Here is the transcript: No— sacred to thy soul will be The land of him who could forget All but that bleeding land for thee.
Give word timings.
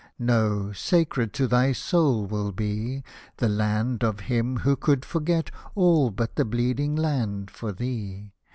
No— 0.17 0.71
sacred 0.73 1.31
to 1.33 1.45
thy 1.45 1.73
soul 1.73 2.25
will 2.25 2.51
be 2.51 3.03
The 3.37 3.47
land 3.47 4.03
of 4.03 4.21
him 4.21 4.57
who 4.65 4.75
could 4.75 5.05
forget 5.05 5.51
All 5.75 6.09
but 6.09 6.37
that 6.37 6.45
bleeding 6.45 6.95
land 6.95 7.51
for 7.51 7.71
thee. 7.71 8.31